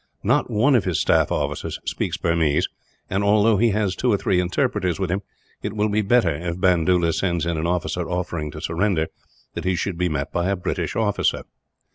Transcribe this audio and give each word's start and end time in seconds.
Not 0.23 0.49
one 0.49 0.73
of 0.73 0.85
his 0.85 0.99
staff 0.99 1.31
officers 1.31 1.79
speaks 1.85 2.17
Burmese 2.17 2.67
and, 3.07 3.23
although 3.23 3.57
he 3.57 3.69
has 3.69 3.95
two 3.95 4.11
or 4.11 4.17
three 4.17 4.39
interpreters 4.39 4.99
with 4.99 5.11
him, 5.11 5.21
it 5.61 5.73
will 5.73 5.89
be 5.89 6.01
better, 6.01 6.31
if 6.33 6.59
Bandoola 6.59 7.13
sends 7.13 7.45
in 7.45 7.55
an 7.55 7.67
officer 7.67 8.09
offering 8.09 8.49
to 8.49 8.61
surrender, 8.61 9.09
that 9.53 9.63
he 9.63 9.75
should 9.75 9.99
be 9.99 10.09
met 10.09 10.33
by 10.33 10.49
a 10.49 10.55
British 10.55 10.95
officer. 10.95 11.43